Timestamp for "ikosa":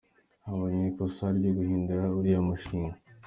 0.91-1.23